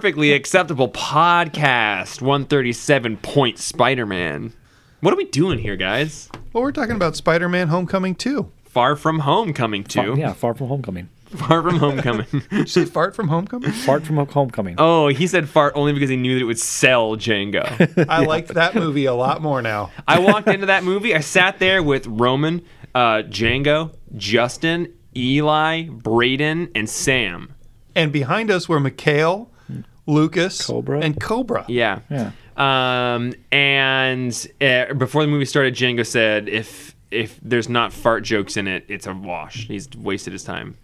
[0.00, 2.22] Perfectly acceptable podcast.
[2.22, 4.54] 137 point Spider Man.
[5.00, 6.30] What are we doing here, guys?
[6.54, 8.50] Well, we're talking about Spider-Man: Homecoming 2.
[8.64, 10.14] Far from home coming to.
[10.16, 11.10] Yeah, far from homecoming.
[11.26, 12.24] Far from homecoming.
[12.30, 13.72] Did you say fart from Homecoming?
[13.72, 14.76] Fart from homecoming.
[14.78, 18.06] oh, he said fart only because he knew that it would sell Django.
[18.08, 19.90] I liked that movie a lot more now.
[20.08, 21.14] I walked into that movie.
[21.14, 22.62] I sat there with Roman,
[22.94, 27.52] uh, Django, Justin, Eli, Braden, and Sam.
[27.94, 29.49] And behind us were Mikhail,
[30.06, 31.00] Lucas, Cobra.
[31.00, 31.64] and Cobra.
[31.68, 32.00] Yeah.
[32.10, 32.32] Yeah.
[32.56, 38.56] Um, and uh, before the movie started, Django said, "If if there's not fart jokes
[38.56, 39.66] in it, it's a wash.
[39.66, 40.76] He's wasted his time."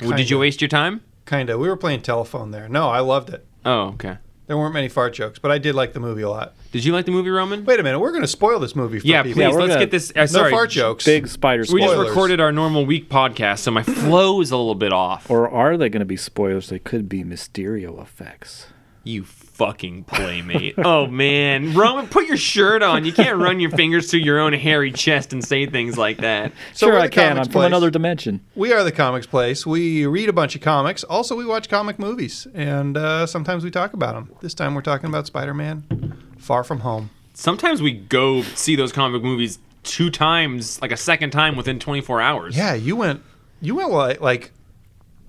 [0.00, 1.02] Well, did you waste your time?
[1.26, 1.58] Kinda.
[1.58, 2.68] We were playing telephone there.
[2.68, 3.44] No, I loved it.
[3.64, 4.18] Oh, okay.
[4.48, 6.54] There weren't many fart jokes, but I did like the movie a lot.
[6.72, 7.64] Did you like the movie, Roman?
[7.66, 9.42] Wait a minute, we're going to spoil this movie for yeah, people.
[9.42, 9.52] please.
[9.52, 10.10] we're let's gonna- get this.
[10.16, 11.04] Uh, No fart jokes.
[11.04, 12.08] Big spider We just Spoilers.
[12.08, 15.30] recorded our normal week podcast, so my flow is a little bit off.
[15.30, 16.70] Or are they going to be spoilers?
[16.70, 18.68] They could be Mysterio effects.
[19.08, 20.74] You fucking playmate.
[20.78, 23.04] oh man, Roman, put your shirt on.
[23.06, 26.52] You can't run your fingers through your own hairy chest and say things like that.
[26.74, 27.32] So sure, I can.
[27.32, 28.40] Comics I'm from another dimension.
[28.54, 29.66] We are the Comics Place.
[29.66, 31.04] We read a bunch of comics.
[31.04, 34.36] Also, we watch comic movies, and uh, sometimes we talk about them.
[34.42, 37.10] This time, we're talking about Spider-Man: Far From Home.
[37.32, 42.20] Sometimes we go see those comic movies two times, like a second time within 24
[42.20, 42.56] hours.
[42.56, 43.22] Yeah, you went,
[43.60, 44.52] you went like like,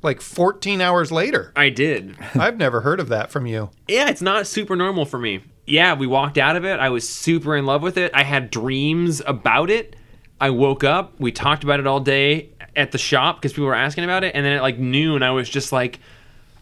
[0.02, 1.52] like 14 hours later.
[1.56, 2.16] I did.
[2.36, 3.70] I've never heard of that from you.
[3.88, 5.42] yeah, it's not super normal for me.
[5.66, 6.80] Yeah, we walked out of it.
[6.80, 8.12] I was super in love with it.
[8.14, 9.96] I had dreams about it.
[10.42, 11.20] I woke up.
[11.20, 14.34] We talked about it all day at the shop because people were asking about it.
[14.34, 16.00] And then at like noon, I was just like,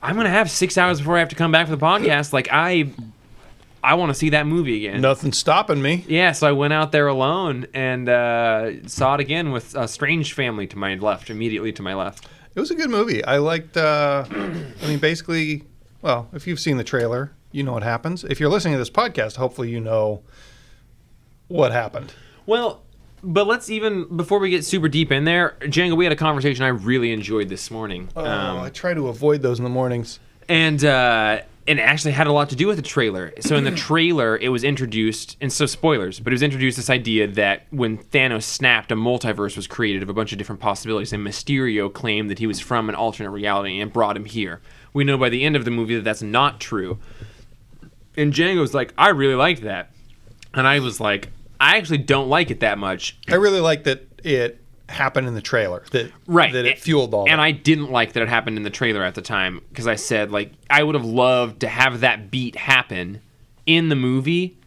[0.01, 2.33] I'm gonna have six hours before I have to come back for the podcast.
[2.33, 2.89] Like I,
[3.83, 4.99] I want to see that movie again.
[4.99, 6.03] Nothing stopping me.
[6.07, 10.33] Yeah, so I went out there alone and uh, saw it again with a strange
[10.33, 12.27] family to my left, immediately to my left.
[12.57, 13.23] It was a good movie.
[13.23, 13.77] I liked.
[13.77, 15.63] Uh, I mean, basically,
[16.01, 18.23] well, if you've seen the trailer, you know what happens.
[18.23, 20.23] If you're listening to this podcast, hopefully you know
[21.49, 22.13] what happened.
[22.47, 22.81] Well,
[23.21, 25.95] but let's even before we get super deep in there, Django.
[25.95, 29.43] We had a conversation I really enjoyed this morning, Oh, um, I try to avoid
[29.43, 30.19] those in the mornings.
[30.49, 33.33] and uh, and it actually had a lot to do with the trailer.
[33.41, 36.89] So in the trailer, it was introduced, and so spoilers, but it was introduced this
[36.89, 41.11] idea that when Thanos snapped, a multiverse was created of a bunch of different possibilities,
[41.11, 44.61] and Mysterio claimed that he was from an alternate reality and brought him here.
[44.93, 46.99] We know by the end of the movie that that's not true.
[48.15, 49.91] And Django's like, I really liked that,
[50.53, 51.29] and I was like,
[51.59, 53.17] I actually don't like it that much.
[53.27, 55.83] I really like that it happened in the trailer.
[55.91, 57.27] That right that it fueled all.
[57.29, 57.43] and that.
[57.43, 60.31] i didn't like that it happened in the trailer at the time because i said
[60.31, 63.21] like i would have loved to have that beat happen
[63.65, 64.57] in the movie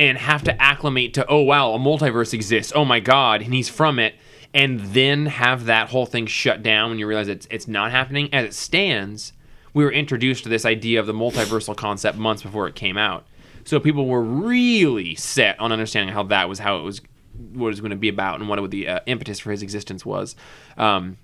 [0.00, 3.68] and have to acclimate to oh wow a multiverse exists oh my god and he's
[3.68, 4.14] from it
[4.54, 8.28] and then have that whole thing shut down when you realize it's it's not happening
[8.34, 9.32] as it stands
[9.74, 13.24] we were introduced to this idea of the multiversal concept months before it came out
[13.64, 17.00] so people were really set on understanding how that was how it was
[17.34, 20.04] what it was going to be about and what the uh, impetus for his existence
[20.04, 20.36] was
[20.76, 21.16] um,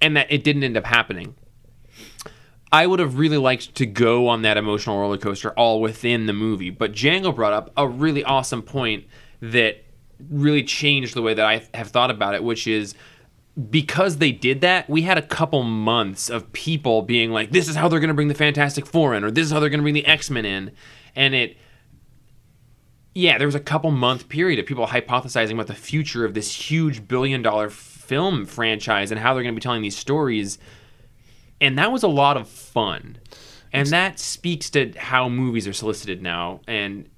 [0.00, 1.34] and that it didn't end up happening
[2.72, 6.32] I would have really liked to go on that emotional roller coaster all within the
[6.32, 9.06] movie, but Django brought up a really awesome point
[9.40, 9.84] that
[10.28, 12.94] really changed the way that I have thought about it, which is
[13.70, 17.74] because they did that, we had a couple months of people being like, this is
[17.74, 19.80] how they're going to bring the Fantastic Four in, or this is how they're going
[19.80, 20.70] to bring the X Men in.
[21.16, 21.56] And it,
[23.14, 26.54] yeah, there was a couple month period of people hypothesizing about the future of this
[26.54, 30.58] huge billion dollar film franchise and how they're going to be telling these stories.
[31.60, 33.18] And that was a lot of fun.
[33.72, 36.60] And that speaks to how movies are solicited now.
[36.66, 37.08] And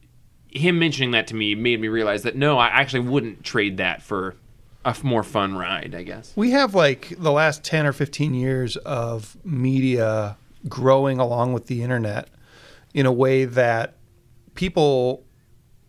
[0.52, 4.02] him mentioning that to me made me realize that no i actually wouldn't trade that
[4.02, 4.36] for
[4.84, 6.32] a f- more fun ride i guess.
[6.36, 10.36] We have like the last 10 or 15 years of media
[10.68, 12.28] growing along with the internet
[12.92, 13.94] in a way that
[14.54, 15.24] people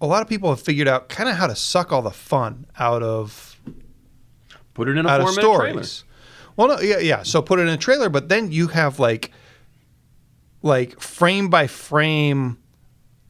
[0.03, 2.65] a lot of people have figured out kind of how to suck all the fun
[2.77, 3.57] out of
[4.73, 5.83] put it in a out of minute trailer.
[6.57, 7.23] Well, no, yeah, yeah.
[7.23, 9.31] So put it in a trailer, but then you have like,
[10.61, 12.57] like frame by frame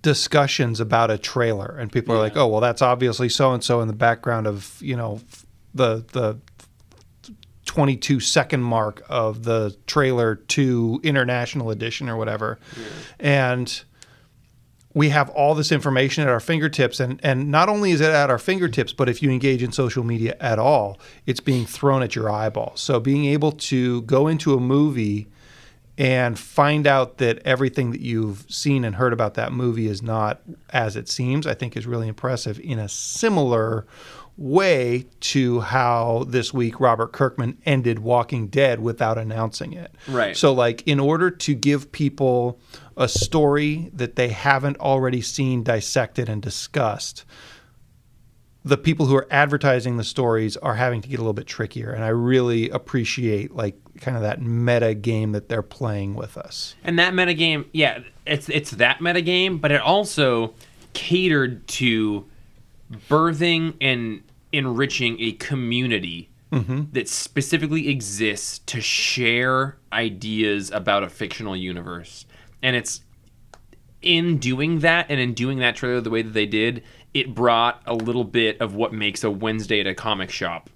[0.01, 3.79] discussions about a trailer, and people are like, "Oh, well, that's obviously so and so
[3.81, 5.21] in the background of you know
[5.75, 6.39] the the
[7.67, 12.59] 22 second mark of the trailer to international edition or whatever,"
[13.19, 13.83] and
[14.93, 18.29] we have all this information at our fingertips and and not only is it at
[18.29, 22.15] our fingertips but if you engage in social media at all it's being thrown at
[22.15, 22.81] your eyeballs.
[22.81, 25.27] So being able to go into a movie
[25.97, 30.41] and find out that everything that you've seen and heard about that movie is not
[30.71, 33.85] as it seems, I think is really impressive in a similar
[34.37, 39.93] way to how this week Robert Kirkman ended Walking Dead without announcing it.
[40.07, 40.35] Right.
[40.35, 42.59] So, like, in order to give people
[42.97, 47.25] a story that they haven't already seen dissected and discussed,
[48.65, 51.91] the people who are advertising the stories are having to get a little bit trickier.
[51.91, 56.75] And I really appreciate, like, kind of that meta game that they're playing with us.
[56.83, 60.53] And that meta game yeah, it's it's that meta game but it also
[60.93, 62.25] catered to
[63.09, 66.29] birthing and enriching a community
[66.91, 72.25] that specifically exists to share ideas about a fictional universe.
[72.61, 73.01] And it's
[74.03, 76.83] in doing that and in doing that trailer the way that they did,
[77.15, 80.69] it brought a little bit of what makes a Wednesday at a comic shop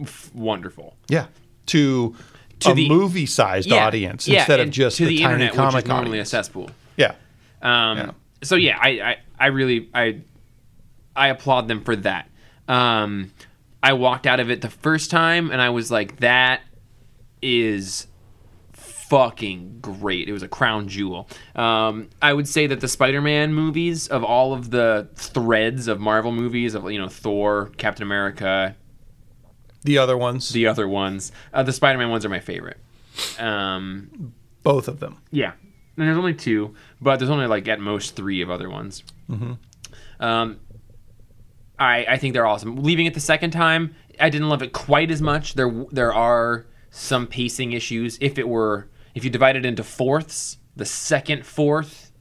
[0.00, 0.96] f- wonderful.
[1.08, 1.26] Yeah.
[1.66, 2.14] To,
[2.60, 5.32] To a the- movie sized Yeah, audience yeah, instead of just to the, the, tiny
[5.46, 6.28] internet, comic which is normally audience.
[6.28, 6.70] a cesspool.
[6.96, 7.14] Yeah.
[7.60, 8.10] Um, Yeah.
[8.44, 10.20] So yeah, I, I I really I
[11.16, 12.28] I applaud them for that.
[12.68, 13.32] Um,
[13.82, 16.62] I walked out of it the first time and I was like, that
[17.42, 18.06] is
[18.72, 20.28] fucking great.
[20.28, 21.28] It was a crown jewel.
[21.54, 26.32] Um, I would say that the Spider-Man movies of all of the threads of Marvel
[26.32, 28.74] movies of you know Thor, Captain America,
[29.84, 32.78] The other ones, the other ones, uh, the Spider-Man ones are my favorite.
[33.38, 34.32] Um,
[34.62, 35.18] both of them.
[35.30, 35.52] yeah,
[35.96, 39.02] and there's only two, but there's only like at most three of other ones.
[40.20, 40.60] Um,
[41.82, 42.76] I I think they're awesome.
[42.82, 45.54] Leaving it the second time, I didn't love it quite as much.
[45.54, 48.18] There there are some pacing issues.
[48.20, 52.12] If it were if you divide it into fourths, the second fourth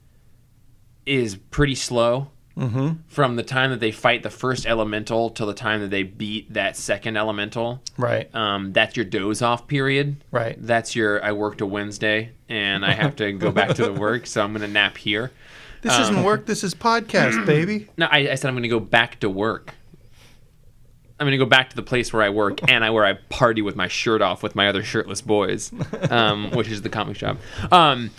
[1.05, 2.29] is pretty slow.
[2.57, 2.89] Mm-hmm.
[3.07, 6.53] From the time that they fight the first elemental till the time that they beat
[6.53, 8.33] that second elemental, Right.
[8.35, 10.17] um, that's your doze off period.
[10.31, 10.57] Right.
[10.59, 14.27] That's your I worked a Wednesday and I have to go back to the work,
[14.27, 15.31] so I'm gonna nap here.
[15.81, 16.45] This Um, isn't work.
[16.45, 17.87] This is podcast, baby.
[17.97, 19.73] No, I, I said I'm gonna go back to work.
[21.19, 23.61] I'm gonna go back to the place where I work and I where I party
[23.61, 25.71] with my shirt off with my other shirtless boys,
[26.09, 27.37] um, which is the comic shop.
[27.71, 28.09] Um,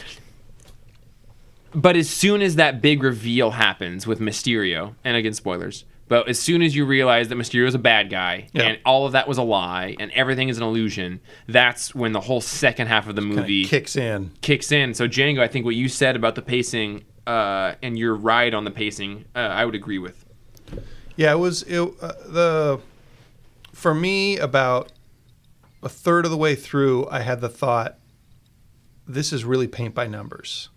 [1.74, 6.38] but as soon as that big reveal happens with Mysterio, and again spoilers, but as
[6.38, 8.64] soon as you realize that Mysterio is a bad guy Yeah.
[8.64, 12.20] and all of that was a lie and everything is an illusion, that's when the
[12.20, 14.30] whole second half of the Kinda movie kicks in.
[14.42, 14.92] kicks in.
[14.92, 18.64] So Django, I think what you said about the pacing uh, and your ride on
[18.64, 20.24] the pacing, uh, I would agree with.
[21.16, 22.80] Yeah, it was it, uh, the
[23.72, 24.92] for me about
[25.82, 27.08] a third of the way through.
[27.10, 27.98] I had the thought,
[29.06, 30.68] this is really paint by numbers,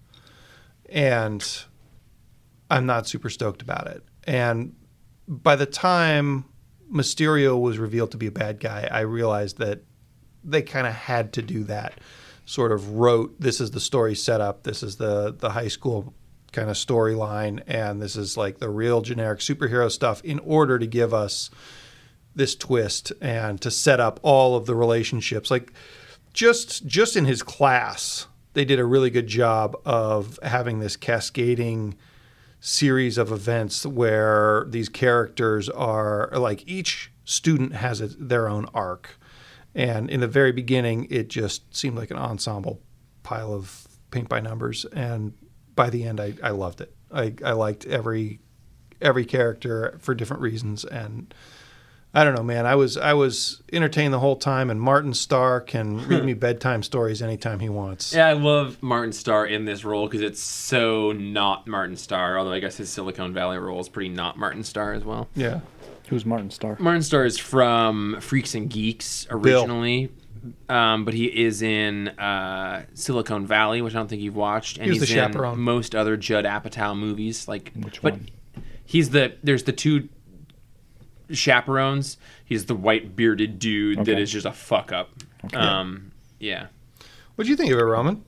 [0.89, 1.63] and
[2.69, 4.03] I'm not super stoked about it.
[4.25, 4.75] And
[5.27, 6.45] by the time
[6.91, 9.81] Mysterio was revealed to be a bad guy, I realized that
[10.43, 11.93] they kind of had to do that.
[12.45, 14.63] Sort of wrote this is the story setup.
[14.63, 16.13] This is the the high school
[16.55, 20.87] kind of storyline, and this is like the real generic superhero stuff in order to
[20.87, 21.51] give us
[22.33, 25.51] this twist and to set up all of the relationships.
[25.51, 25.73] Like
[26.33, 31.95] just just in his class, they did a really good job of having this cascading
[32.61, 39.19] series of events where these characters are like each student has a, their own arc.
[39.75, 42.81] And in the very beginning, it just seemed like an ensemble
[43.23, 44.85] pile of paint by numbers.
[44.85, 45.33] And
[45.75, 46.93] by the end, I, I loved it.
[47.11, 48.39] I, I liked every
[49.01, 50.85] every character for different reasons.
[50.85, 51.33] And
[52.13, 52.65] I don't know, man.
[52.65, 54.69] I was I was entertained the whole time.
[54.69, 58.13] And Martin Starr can read me bedtime stories anytime he wants.
[58.13, 62.39] Yeah, I love Martin Starr in this role because it's so not Martin Starr.
[62.39, 65.29] Although I guess his Silicon Valley role is pretty not Martin Starr as well.
[65.35, 65.59] Yeah.
[66.07, 66.77] Who's Martin Starr?
[66.79, 70.11] Martin Starr is from Freaks and Geeks originally,
[70.69, 74.85] um, but he is in uh, Silicon Valley, which I don't think you've watched, and
[74.87, 75.53] He he's the chaperone.
[75.53, 77.47] in most other Judd Apatow movies.
[77.47, 78.29] Like, Which but one?
[78.85, 80.09] He's the there's the two
[81.31, 82.17] chaperones.
[82.43, 84.21] He's the white bearded dude that Okay.
[84.21, 85.09] is just a fuck up.
[85.53, 86.67] Um, yeah.
[87.35, 88.23] What do you think of it, Roman?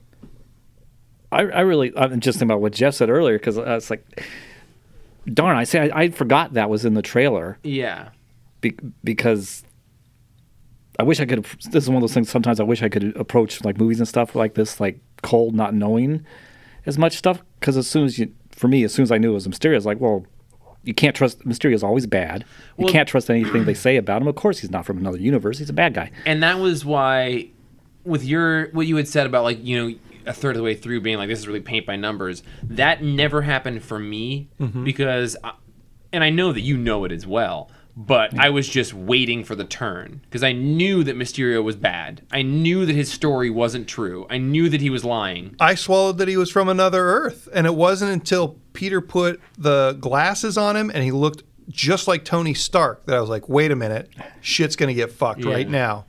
[1.30, 4.24] I, I really, I'm just thinking about what Jeff said earlier because it's like,
[5.32, 8.08] darn, I say I, I forgot that was in the trailer Yeah.
[8.60, 9.62] be, because
[10.98, 11.44] I wish I could.
[11.70, 12.28] This is one of those things.
[12.28, 15.74] Sometimes I wish I could approach like movies and stuff like this, like cold, not
[15.74, 16.24] knowing
[16.86, 17.42] as much stuff.
[17.60, 19.72] Because as soon as you, for me, as soon as I knew it was Mysterio,
[19.72, 20.26] I was like, well,
[20.82, 21.40] you can't trust.
[21.46, 22.44] Mysterio is always bad.
[22.76, 24.28] You Well- can't trust anything they say about him.
[24.28, 25.58] Of course, he's not from another universe.
[25.58, 26.10] He's a bad guy.
[26.26, 27.48] and that was why
[28.04, 30.74] with your what you had said about like you know a third of the way
[30.74, 34.84] through being like this is really paint by numbers that never happened for me mm-hmm.
[34.84, 35.52] because I,
[36.12, 39.56] and i know that you know it as well but I was just waiting for
[39.56, 42.22] the turn because I knew that Mysterio was bad.
[42.30, 44.24] I knew that his story wasn't true.
[44.30, 45.56] I knew that he was lying.
[45.58, 49.96] I swallowed that he was from another Earth, and it wasn't until Peter put the
[50.00, 53.72] glasses on him and he looked just like Tony Stark that I was like, "Wait
[53.72, 54.08] a minute,
[54.40, 55.52] shit's gonna get fucked Yeah.
[55.52, 56.06] right now."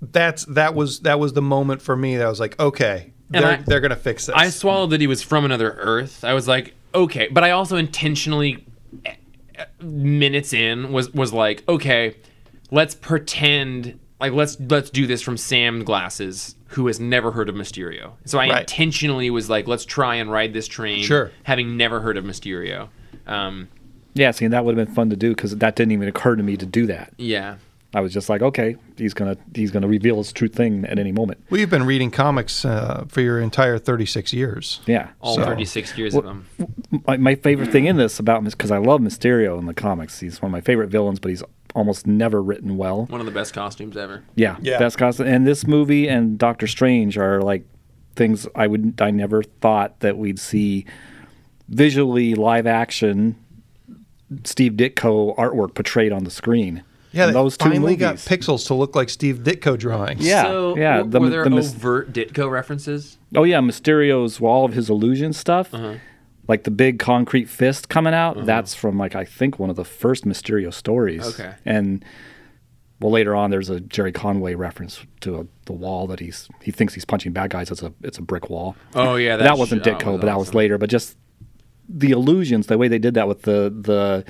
[0.00, 3.44] That's that was that was the moment for me that I was like, "Okay, And
[3.44, 6.24] they're I- they're gonna fix this." I swallowed that he was from another Earth.
[6.24, 8.66] I was like, okay, but I also intentionally,
[9.80, 12.16] minutes in, was was like, okay,
[12.70, 17.54] let's pretend like let's let's do this from Sam glasses, who has never heard of
[17.54, 18.12] Mysterio.
[18.24, 18.60] So I Right.
[18.60, 21.30] intentionally was like, let's try and ride this train, Sure.
[21.44, 22.88] having never heard of Mysterio.
[23.26, 23.68] Um,
[24.14, 26.42] Yeah, see, that would have been fun to do because that didn't even occur to
[26.42, 27.12] me to do that.
[27.18, 27.56] yeah,
[27.94, 31.12] I was just like, okay, he's gonna he's gonna reveal his true thing at any
[31.12, 31.44] moment.
[31.50, 34.80] Well, you've been reading comics uh, for your entire 36 years.
[34.86, 36.46] Yeah, all So- 36 years of them.
[37.06, 39.74] my, my favorite thing in this about him is because I love Mysterio in the
[39.74, 40.20] comics.
[40.20, 41.42] He's one of my favorite villains, but he's
[41.74, 43.06] almost never written well.
[43.06, 44.22] One of the best costumes ever.
[44.36, 44.78] Yeah, Yeah.
[44.78, 45.26] best costume.
[45.26, 47.64] And this movie and Doctor Strange are like
[48.16, 50.84] things I would I never thought that we'd see
[51.68, 53.36] visually live action
[54.44, 56.82] Steve Ditko artwork portrayed on the screen.
[57.12, 57.98] Yeah, And they those two finally movies.
[57.98, 60.26] got pixels to look like Steve Ditko drawings.
[60.26, 63.18] Yeah, So, yeah, w- the- were there the mis- overt Ditko references?
[63.34, 65.94] Oh yeah, Mysterio's well, all of his illusion stuff, Uh-huh.
[66.48, 68.46] like the big concrete fist coming out.
[68.46, 71.26] That's from like I think one of the first Mysterio stories.
[71.38, 71.52] Okay.
[71.64, 72.04] and
[73.00, 76.70] well later on there's a Gerry Conway reference to a, the wall that he's he
[76.70, 77.70] thinks he's punching bad guys.
[77.70, 78.76] It's a it's a brick wall.
[78.94, 80.78] Oh yeah, that, wasn't shit- Ditko, but that was later.
[80.78, 81.16] But just
[81.88, 84.24] the illusions, the way they did that with the the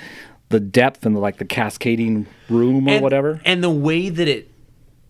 [0.52, 3.40] the depth and the, like the cascading room or and, whatever.
[3.44, 4.49] and the way that it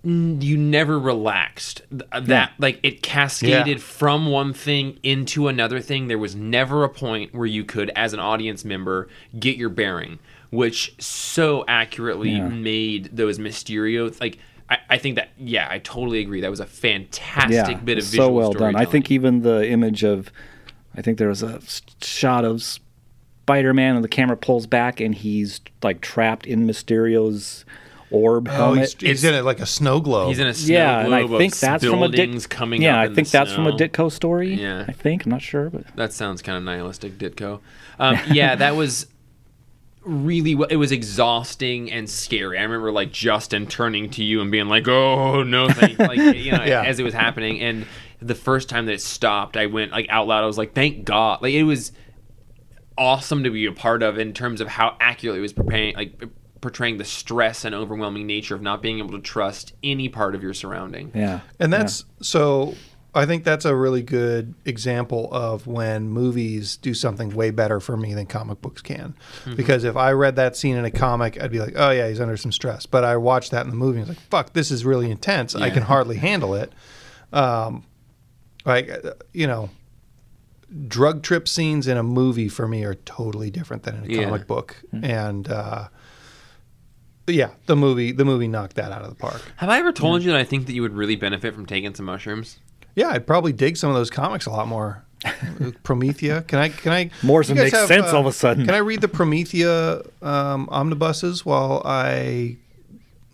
[0.05, 2.49] you never relaxed uh, that Yeah.
[2.59, 3.83] like it cascaded Yeah.
[3.85, 8.13] from one thing into another thing there was never a point where you could as
[8.13, 9.09] an audience member
[9.39, 10.19] get your bearing
[10.51, 12.49] which so accurately Yeah.
[12.49, 16.67] made those mysterio like I, I think that yeah i totally agree that was a
[16.67, 18.75] fantastic bit of so well done.
[18.75, 20.33] I think even the image of,
[20.97, 21.61] I think there was a
[22.03, 22.61] shot of
[23.43, 27.65] Spider-Man and the camera pulls back and he's like trapped in Mysterio's
[28.11, 28.95] orb Oh, helmet.
[29.01, 30.29] he's, he's in it like a snow globe.
[30.29, 32.51] he's in a snow yeah, and I globe of think that's from a buildings Dit-
[32.51, 33.89] coming Yeah, up I think the that's from a snow.
[33.89, 34.55] Ditko story.
[34.55, 34.85] Yeah.
[34.87, 37.61] I think I'm not sure, but That sounds kind of nihilistic, Ditko.
[37.99, 39.07] Um, yeah, that was
[40.05, 42.59] really what it was exhausting and scary.
[42.59, 46.53] I remember like Justin turning to you and being like, "Oh no, thank like you
[46.53, 46.83] know," Yeah.
[46.85, 47.61] as it was happening.
[47.61, 47.87] And
[48.21, 50.43] the first time that it stopped, I went like out loud.
[50.45, 51.93] I was like, "Thank God!" Like it was
[52.97, 56.23] awesome to be a part of in terms of how accurately it was preparing like
[56.61, 60.43] portraying the stress and overwhelming nature of not being able to trust any part of
[60.43, 61.11] your surrounding.
[61.15, 61.41] yeah.
[61.59, 62.75] And that's so
[63.15, 67.97] I think that's a really good example of when movies do something way better for
[67.97, 69.15] me than comic books can.
[69.55, 72.21] Because if I read that scene in a comic, I'd be like, "Oh yeah, he's
[72.21, 74.53] under some stress." But I watched that in the movie and I was like, "Fuck,
[74.55, 75.55] this is really intense.
[75.55, 76.73] I can hardly handle it."
[77.33, 77.85] Um
[78.65, 79.69] like uh, you know,
[80.89, 84.25] drug trip scenes in a movie for me are totally different than in a Yeah.
[84.25, 84.83] comic book.
[85.03, 85.89] And uh
[87.27, 89.43] yeah, the movie the movie knocked that out of the park.
[89.57, 91.95] Have I ever told you that I think that you would really benefit from taking
[91.95, 92.59] some mushrooms?
[92.95, 95.05] Yeah, I'd probably dig some of those comics a lot more.
[95.85, 96.43] Promethea.
[96.43, 96.69] Can I?
[96.69, 97.11] Can I?
[97.23, 98.67] More you makes have, sense uh, all of a sudden.
[98.67, 102.57] Can I read the Promethea um, omnibuses while I?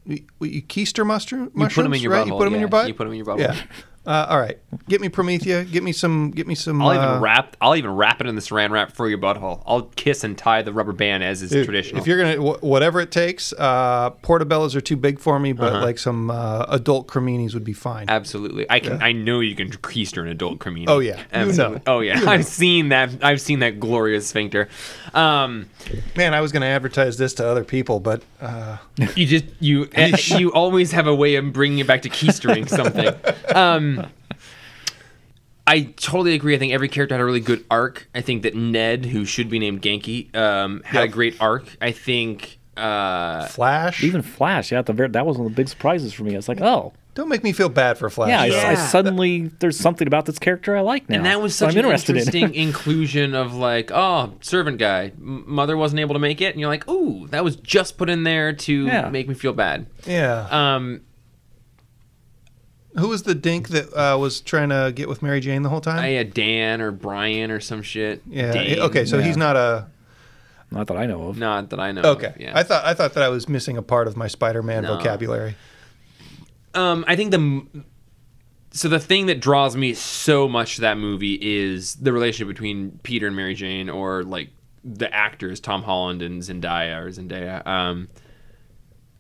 [0.05, 1.59] You, you keister mushroom, mushrooms?
[1.59, 2.27] You put them in your right?
[2.27, 2.29] butthole.
[2.29, 2.89] You put them in your butt.
[2.89, 3.39] You put them in your butthole.
[3.41, 3.63] yeah.
[4.09, 4.59] Uh, all right.
[4.89, 5.71] Get me Promethea.
[5.71, 6.31] Get me some.
[6.31, 6.81] Get me some.
[6.81, 7.59] I'll uh, even wrap.
[7.61, 9.63] I'll even wrap it in the Saran wrap for your butthole.
[9.67, 12.01] I'll kiss and tie the rubber band as is Dude, traditional.
[12.01, 15.75] If you're gonna wh- whatever it takes, uh, portobellos are too big for me, but
[15.75, 15.85] Uh-huh.
[15.85, 18.07] like some uh, adult creminis would be fine.
[18.09, 19.03] Absolutely, I can.
[19.03, 20.87] I know you can keister an adult cremini.
[20.89, 21.19] Oh, yeah.
[21.19, 21.77] You Absolutely.
[21.77, 21.83] know.
[21.87, 23.11] Oh yeah, I've seen that.
[23.23, 24.71] I've seen that glorious sphincter.
[25.13, 25.69] Um,
[26.17, 28.79] Man, I was gonna advertise this to other people, but uh,
[29.15, 32.69] you just you eh, you always have a way of bringing it back to keistering
[32.69, 33.15] something.
[33.55, 34.07] Um,
[35.67, 36.55] I totally agree.
[36.55, 38.09] I think every character had a really good arc.
[38.15, 41.77] I think that Ned, who should be named Ganke, um, had a great arc.
[41.81, 42.59] I think.
[42.77, 44.05] Uh, Flash.
[44.05, 46.35] Even Flash, yeah, at the very, that was one of the big surprises for me.
[46.35, 48.29] I was like, oh, don't make me feel bad for Flash.
[48.29, 48.59] yeah, I, though.
[48.61, 51.17] I suddenly there's something about this character I like now.
[51.17, 52.55] And that was such I'm an interesting in.
[52.69, 56.89] inclusion of like, oh, servant guy, mother wasn't able to make it, and you're like,
[56.89, 59.09] ooh, that was just put in there to Yeah.
[59.11, 59.87] make me feel bad.
[60.07, 60.47] yeah.
[60.51, 61.01] Um,
[62.97, 65.81] Who was the dink that uh, was trying to get with Mary Jane the whole
[65.81, 65.99] time?
[65.99, 68.23] I had Dan or Brian or some shit.
[68.29, 68.53] yeah.
[68.53, 68.79] Dane.
[68.81, 69.25] Okay, so Yeah.
[69.25, 69.87] he's not a.
[70.71, 71.39] Not that I know of.
[71.39, 72.03] Not that I know.
[72.03, 72.27] Okay.
[72.27, 72.53] Of, yeah.
[72.59, 74.97] I thought I thought that I was missing a part of my Spider-Man No.
[74.99, 75.57] vocabulary.
[76.79, 77.67] Um, I think the
[78.71, 83.01] so the thing that draws me so much to that movie is the relationship between
[83.03, 84.51] Peter and Mary Jane, or like
[84.85, 87.67] the actors Tom Holland and Zendaya or Zendaya.
[87.67, 88.09] Um,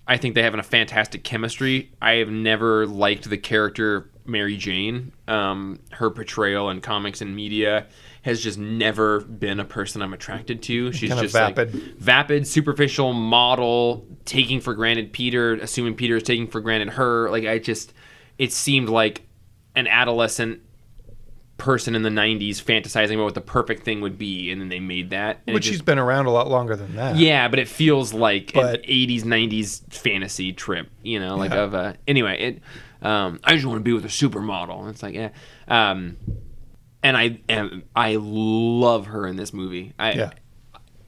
[0.07, 1.91] I think they have a fantastic chemistry.
[2.01, 5.13] I have never liked the character Mary Jane.
[5.27, 7.87] Um, her portrayal in comics and media
[8.23, 10.93] has just never been a person I'm attracted to.
[10.93, 11.71] She's Kind just like vapid.
[11.99, 17.31] vapid, superficial model, taking for granted Peter, assuming Peter is taking for granted her.
[17.31, 17.95] Like I just,
[18.39, 19.23] it seemed like
[19.75, 20.61] an adolescent
[21.57, 24.79] person in the 90s fantasizing about what the perfect thing would be and then they
[24.79, 27.17] made that But just- she's been around a lot longer than that.
[27.17, 31.63] yeah but it feels like But- an 80s 90s fantasy trip you know like Yeah.
[31.63, 32.63] of a anyway it
[33.03, 35.31] um i just want to be with a supermodel and it's like yeah
[35.69, 36.17] um
[37.03, 40.31] and i am i love her in this movie i Yeah.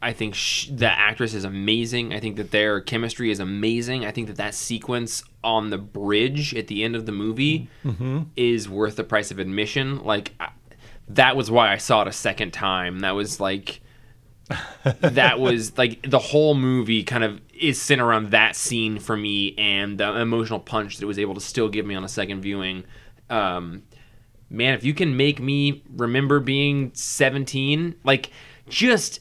[0.02, 2.14] I think sh- the actress is amazing.
[2.14, 4.06] I think that their chemistry is amazing.
[4.06, 7.68] I think that that sequence on the bridge at the end of the movie
[8.35, 10.02] is worth the price of admission.
[10.02, 10.52] Like I,
[11.11, 13.00] that was why I saw it a second time.
[13.00, 13.82] That was like
[15.00, 19.55] that was like the whole movie kind of is centered around that scene for me
[19.59, 22.40] and the emotional punch that it was able to still give me on a second
[22.40, 22.85] viewing.
[23.29, 23.83] Um,
[24.49, 28.31] man, if you can make me remember being 17, like
[28.69, 29.21] just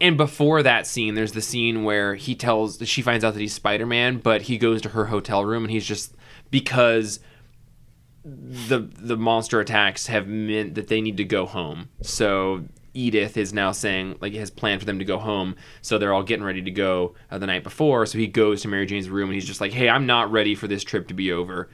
[0.00, 3.54] and before that scene, there's the scene where he tells she finds out that he's
[3.54, 6.14] Spider Man, but he goes to her hotel room and he's just
[6.50, 7.20] because
[8.24, 11.88] the the monster attacks have meant that they need to go home.
[12.02, 12.64] So
[12.96, 15.56] Edith is now saying like has planned for them to go home.
[15.82, 18.06] So they're all getting ready to go uh, the night before.
[18.06, 20.54] So he goes to Mary Jane's room and he's just like, "Hey, I'm not ready
[20.54, 21.68] for this trip to be over.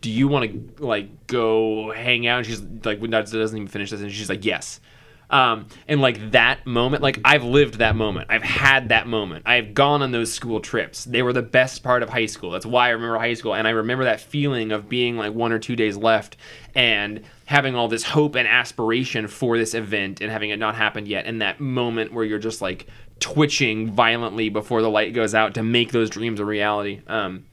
[0.00, 4.00] Do you want to like go hang out?" And she's like, doesn't even finish this,
[4.00, 4.80] and she's like, "Yes."
[5.28, 8.28] Um, and like that moment, like I've lived that moment.
[8.30, 9.44] I've had that moment.
[9.46, 11.04] I've gone on those school trips.
[11.04, 12.52] They were the best part of high school.
[12.52, 13.54] That's why I remember high school.
[13.54, 16.36] And I remember that feeling of being like one or two days left
[16.74, 21.08] and having all this hope and aspiration for this event and having it not happened
[21.08, 21.26] yet.
[21.26, 22.86] And that moment where you're just like
[23.18, 27.00] twitching violently before the light goes out to make those dreams a reality.
[27.08, 27.46] Um,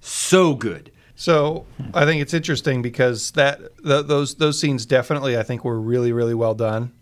[0.00, 0.90] so good.
[1.20, 5.80] So I think it's interesting because that th- those those scenes definitely I think were
[5.80, 6.92] really really well done,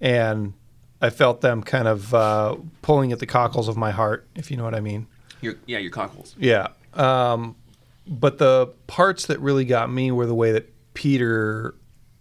[0.00, 0.52] and
[1.02, 4.56] I felt them kind of uh, pulling at the cockles of my heart, if you
[4.56, 5.08] know what I mean.
[5.40, 6.36] Your, yeah, your cockles.
[6.38, 6.68] Yeah.
[6.94, 7.56] Um,
[8.06, 11.74] but the parts that really got me were the way that Peter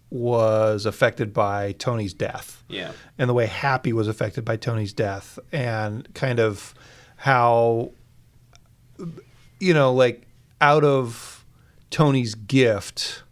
[0.10, 2.92] was affected by Tony's death Yeah.
[3.18, 6.74] and the way Happy was affected by Tony's death, and kind of
[7.18, 7.92] how,
[9.60, 10.27] you know, like
[10.62, 11.46] out of
[11.90, 13.24] Tony's gift,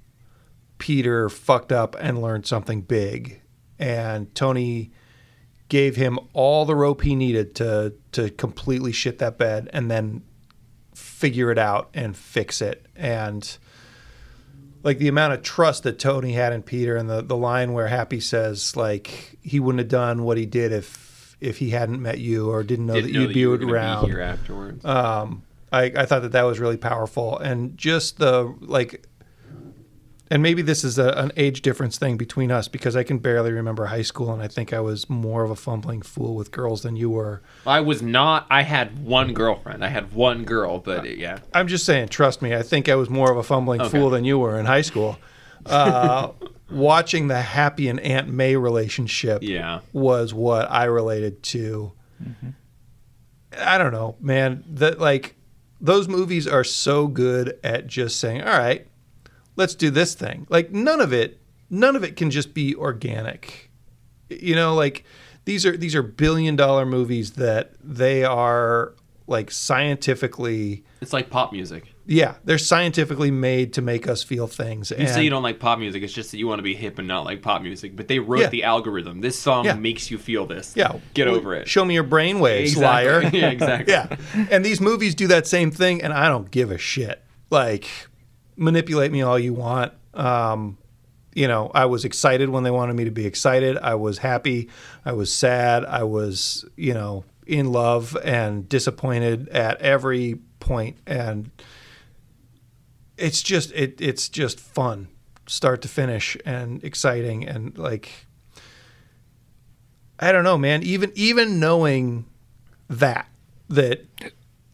[0.77, 3.41] Peter fucked up and learned something big,
[3.79, 4.91] and Tony
[5.67, 10.21] gave him all the rope he needed to to completely shit that bed, and then
[10.93, 13.57] figure it out and fix it, and
[14.83, 17.87] like the amount of trust that Tony had in Peter and the, the line where
[17.87, 22.19] Happy says like he wouldn't have done what he did if if he hadn't met
[22.19, 24.05] you or didn't know Didn't that know you'd that be you around.
[24.05, 24.85] Be here afterwards.
[24.85, 25.43] Um,
[25.75, 29.05] I, I thought that that was really powerful and just the like
[30.31, 33.51] and maybe this is a, an age difference thing between us because I can barely
[33.51, 36.81] remember high school and I think I was more of a fumbling fool with girls
[36.81, 37.43] than you were.
[37.67, 38.47] I was not.
[38.49, 39.85] I had one girlfriend.
[39.85, 41.39] I had one girl, but yeah.
[41.53, 43.89] I'm just saying, trust me, I think I was more of a fumbling Okay.
[43.91, 45.19] fool than you were in high school.
[45.63, 46.31] Uh,
[46.71, 49.81] watching the Happy and Aunt May relationship Yeah.
[49.93, 51.91] was what I related to.
[53.57, 54.63] I don't know, man.
[54.69, 55.35] That like
[55.85, 58.87] those movies are so good at just saying, "All right,
[59.55, 63.69] let's do this thing." Like none of it, none of it can just be organic.
[64.29, 65.05] You know, like
[65.45, 68.93] these are these are billion dollar movies that they are
[69.27, 71.94] like scientifically It's like pop music.
[72.07, 74.91] Yeah, they're scientifically made to make us feel things.
[74.91, 76.03] You and say you don't like pop music.
[76.03, 77.95] It's just that you want to be hip and not like pop music.
[77.95, 78.49] But they wrote Yeah.
[78.49, 79.21] the algorithm.
[79.21, 79.73] This song Yeah.
[79.73, 80.73] makes you feel this.
[80.75, 81.67] yeah, Get well, over it.
[81.67, 83.09] Show me your brain waves, Exactly.
[83.09, 83.21] liar.
[83.33, 83.93] yeah, exactly.
[83.93, 84.47] yeah.
[84.51, 87.23] And these movies do that same thing, and I don't give a shit.
[87.49, 87.87] Like,
[88.55, 89.93] manipulate me all you want.
[90.13, 90.77] Um,
[91.33, 93.77] you know, I was excited when they wanted me to be excited.
[93.77, 94.69] I was happy.
[95.03, 95.83] I was sad.
[95.83, 100.97] I was, you know, in love and disappointed at every point.
[101.05, 101.51] And
[103.17, 105.07] it's just, it, it's just fun,
[105.47, 108.25] start to finish, and exciting, and like,
[110.19, 110.83] I don't know, man.
[110.83, 112.25] Even even knowing
[112.89, 113.27] that
[113.69, 114.05] that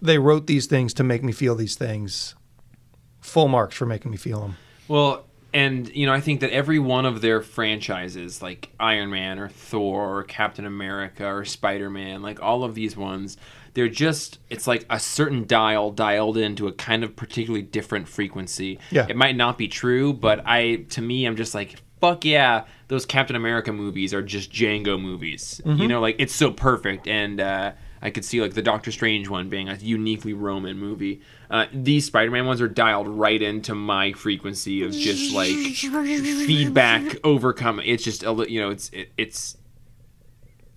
[0.02, 2.36] they wrote these things to make me feel these things,
[3.22, 4.58] full marks for making me feel them.
[4.88, 9.40] Well, and you know, I think that every one of their franchises, like Iron Man
[9.40, 13.38] or Thor or Captain America or Spider Man, like all of these ones,
[13.74, 18.80] they're just it's like a certain dial dialed into a kind of particularly different frequency.
[18.90, 19.08] Yeah.
[19.10, 23.06] It might not be true, but I to me I'm just like fuck yeah, those
[23.06, 25.62] Captain America movies are just Django movies.
[25.64, 29.30] You know, like it's so perfect, and uh, I could see like the Doctor Strange
[29.30, 31.22] one being a uniquely Roman movie.
[31.50, 37.80] Uh, these Spider-Man ones are dialed right into my frequency of just like feedback overcome.
[37.84, 39.58] It's just a you know, it's it, it's.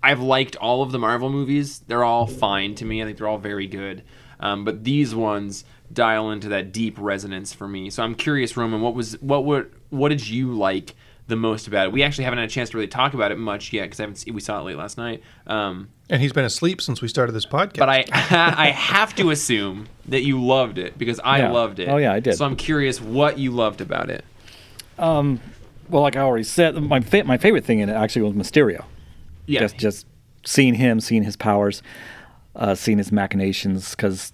[0.03, 1.79] I've liked all of the Marvel movies.
[1.79, 3.01] They're all fine to me.
[3.01, 4.03] I think they're all very good.
[4.39, 7.89] Um, but these ones dial into that deep resonance for me.
[7.89, 10.95] So I'm curious, Roman, what was what would what did you like
[11.27, 11.93] the most about it?
[11.93, 14.03] We actually haven't had a chance to really talk about it much yet because I
[14.05, 15.23] haven't seen, we saw it late last night.
[15.47, 17.79] Um, And he's been asleep since we started this podcast.
[17.79, 21.51] but I I have to assume that you loved it because I Yeah.
[21.53, 21.89] loved it.
[21.89, 22.35] Oh, yeah, I did.
[22.37, 24.25] So I'm curious what you loved about it.
[24.99, 25.41] Um,
[25.89, 28.85] well, like I already said, my fa- my favorite thing in it actually was Mysterio.
[29.47, 29.61] Yeah.
[29.61, 30.07] Just just
[30.45, 31.83] seeing him, seeing his powers,
[32.55, 33.91] uh, seeing his machinations.
[33.95, 34.31] Because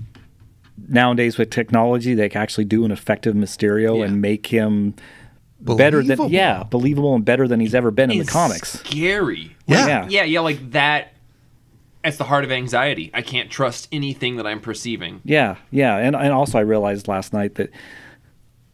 [0.88, 4.06] nowadays with technology, they can actually do an effective Mysterio Yeah.
[4.06, 4.94] and make him
[5.60, 8.80] better than yeah, believable and better than he's ever been in the comics.
[8.80, 9.56] Scary.
[9.66, 9.86] Yeah.
[9.86, 10.06] Yeah.
[10.08, 11.14] Yeah, yeah, like that.
[12.02, 13.10] That's the heart of anxiety.
[13.12, 15.20] I can't trust anything that I'm perceiving.
[15.22, 17.70] Yeah, yeah, and and also I realized last night that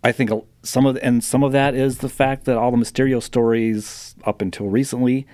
[0.05, 0.31] I think
[0.63, 4.41] some of and some of that is the fact that all the Mysterio stories up
[4.41, 5.27] until recently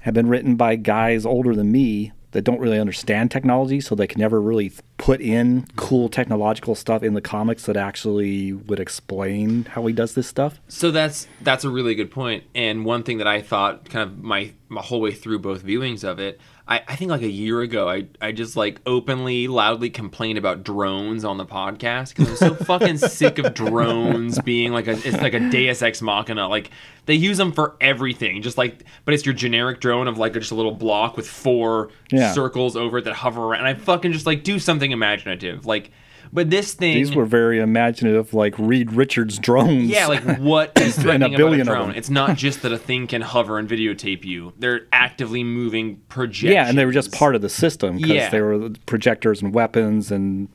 [0.00, 4.06] have been written by guys older than me that don't really understand technology, so they
[4.06, 9.64] can never really put in cool technological stuff in the comics that actually would explain
[9.64, 10.60] how he does this stuff.
[10.68, 12.44] So that's that's a really good point.
[12.54, 16.04] And one thing that I thought kind of my my whole way through both viewings
[16.04, 19.88] of it, I, I think like a year ago, I I just like openly, loudly
[19.88, 24.86] complained about drones on the podcast because I'm so fucking sick of drones being like
[24.86, 26.46] a it's like a Deus Ex Machina.
[26.46, 26.70] Like
[27.06, 30.50] they use them for everything, just like but it's your generic drone of like just
[30.50, 32.32] a little block with four Yeah.
[32.34, 33.60] circles over it that hover around.
[33.60, 35.90] And I fucking just like do something imaginative, like.
[36.32, 39.88] But this thing, These were very imaginative, like Reed Richards drones.
[39.88, 41.88] yeah, like what is threatening about a billion of drone?
[41.88, 41.96] them.
[41.96, 44.52] It's not just that a thing can hover and videotape you.
[44.58, 46.52] They're actively moving projections.
[46.54, 48.30] yeah, and they were just part of the system because Yeah.
[48.30, 50.48] they were projectors and weapons and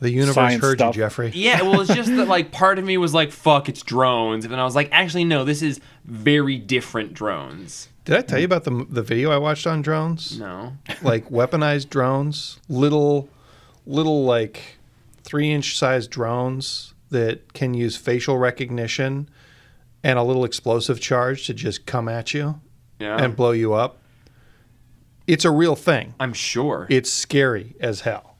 [0.00, 0.94] the universe science heard stuff.
[0.94, 1.30] you, Jeffrey.
[1.34, 4.52] Yeah, well, it's just that like part of me was like, "Fuck, it's drones," and
[4.52, 8.44] then I was like, "Actually, no, this is very different drones." Did I tell you
[8.44, 10.38] about the the video I watched on drones?
[10.38, 13.30] No, Like weaponized drones, little,
[13.86, 14.75] little like
[15.26, 19.28] three inch size drones that can use facial recognition
[20.02, 22.60] and a little explosive charge to just come at you
[22.98, 23.98] yeah, and blow you up.
[25.26, 26.14] It's a real thing.
[26.20, 26.86] I'm sure.
[26.88, 28.35] It's scary as hell.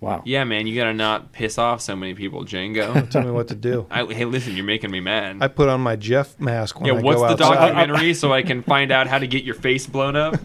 [0.00, 0.22] Wow.
[0.24, 2.94] yeah, man, you gotta not piss off so many people, Django.
[2.96, 3.86] Oh, tell me what to do.
[3.90, 5.38] I, hey, listen, you're making me mad.
[5.40, 7.54] I put on my Jeff mask when yeah, I what's the outside.
[7.54, 10.36] documentary so I can find out how to get your face blown up?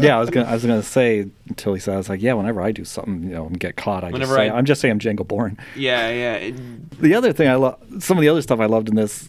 [0.00, 2.32] yeah, I was gonna I was gonna say until he said I was like, yeah,
[2.34, 4.64] whenever I do something, you know, and get caught, I just Whenever say I- I'm
[4.64, 5.58] just saying I'm Django Bourne.
[5.76, 6.34] yeah, yeah.
[6.34, 9.28] It, The other thing I love, some of the other stuff I loved in this,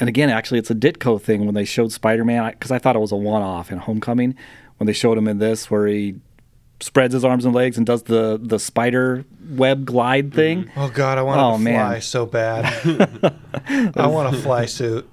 [0.00, 3.00] and again, actually, it's a Ditko thing when they showed Spider-Man because I thought it
[3.00, 4.34] was a one-off in Homecoming
[4.78, 6.16] when they showed him in this where he
[6.84, 10.70] spreads his arms and legs and does the the spider web glide thing.
[10.76, 12.00] Oh God, I want Oh, to fly man.
[12.02, 12.64] so bad.
[13.96, 15.08] I want a fly suit.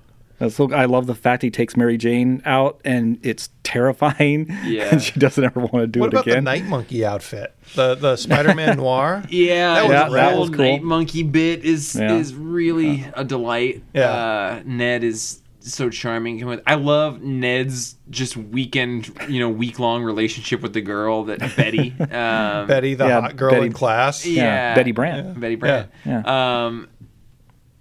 [0.49, 4.47] So I love the fact he takes Mary Jane out and it's terrifying.
[4.65, 4.85] Yeah.
[4.91, 6.37] and she doesn't ever want to do What it about again.
[6.43, 7.53] the Night Monkey outfit?
[7.75, 9.23] The the Spider-Man noir.
[9.29, 10.33] Yeah, That that, was was rad.
[10.33, 10.65] the old That was cool.
[10.65, 12.15] night monkey bit is Yeah.
[12.15, 13.83] is really a delight.
[13.93, 14.09] Yeah.
[14.09, 16.61] Uh, Ned is so charming.
[16.67, 21.93] I love Ned's just weekend, you know, week long relationship with the girl that Betty.
[21.99, 24.25] Um, Betty, the Yeah, hot girl Betty- in class.
[24.25, 24.43] Yeah.
[24.43, 25.39] yeah, Betty Brant.
[25.39, 25.89] Betty Brant.
[26.05, 26.63] Yeah.
[26.65, 26.87] Um,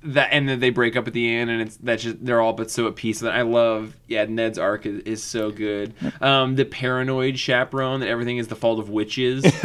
[0.02, 2.54] that and then they break up at the end, and it's that's just they're all
[2.54, 3.20] but so at peace.
[3.20, 5.92] And I love, yeah, Ned's arc is, is so good.
[6.22, 9.44] Um, the paranoid chaperone that everything is the fault of witches,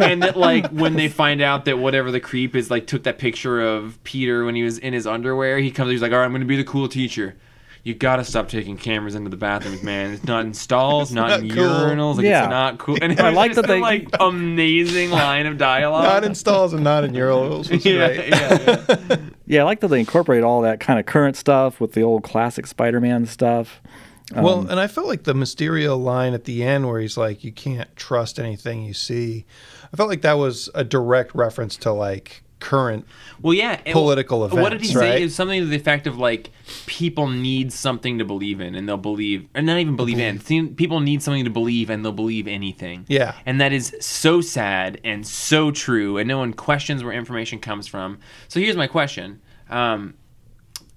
[0.00, 3.18] and that like when they find out that whatever the creep is like took that
[3.18, 6.24] picture of Peter when he was in his underwear, he comes, he's like, all right,
[6.24, 7.36] I'm gonna be the cool teacher.
[7.86, 10.10] You gotta stop taking cameras into the bathrooms, man.
[10.14, 11.62] It's not in stalls, not, not in cool.
[11.64, 12.16] urinals.
[12.16, 12.42] Like, Yeah.
[12.44, 12.98] it's not cool.
[13.02, 16.02] And I like just that they- like amazing line of dialogue.
[16.02, 17.70] Not in stalls and not in urinals.
[17.70, 18.28] was yeah, great.
[18.30, 19.16] yeah, yeah.
[19.46, 22.24] Yeah, I like that they incorporate all that kind of current stuff with the old
[22.24, 23.80] classic Spider-Man stuff.
[24.34, 27.44] Well, um, and I felt like the Mysterio line at the end where he's like,
[27.44, 29.46] "You can't trust anything you see."
[29.92, 33.06] I felt like that was a direct reference to like current.
[33.40, 33.76] Well, yeah.
[33.92, 35.10] Political What did he events, say?
[35.10, 35.20] right?
[35.20, 36.50] It was something to the effect of like
[36.86, 40.38] people need something to believe in, and they'll believe, or not even believe in.
[40.74, 43.04] People need something to believe, and they'll believe anything.
[43.08, 43.34] Yeah.
[43.44, 47.86] And that is so sad and so true, and no one questions where information comes
[47.86, 48.18] from.
[48.48, 50.14] So here's my question: um,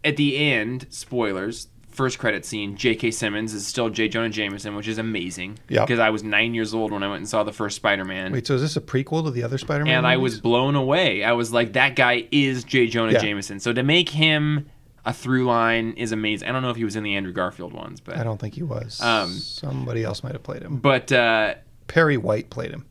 [0.04, 1.68] At the end, spoilers.
[2.00, 3.12] First credit scene, J.K.
[3.12, 4.08] Simmons is still J.
[4.08, 5.60] Jonah Jameson, which is amazing.
[5.68, 5.82] Yeah.
[5.84, 8.32] Because I was nine years old when I went and saw the first Spider-Man.
[8.32, 9.94] Wait, so is this a prequel to the other Spider-Man?
[9.98, 11.26] and I was blown away.
[11.26, 12.88] I was like, that guy is J.
[12.88, 13.20] Jonah Yeah.
[13.20, 13.60] Jameson.
[13.60, 14.70] So to make him
[15.04, 16.48] a through line is amazing.
[16.48, 18.54] I don't know if he was in the Andrew Garfield ones, but I don't think
[18.54, 19.02] he was.
[19.02, 20.78] Um, Somebody else might have played him.
[20.78, 21.56] but uh,
[21.88, 22.86] Perry White played him.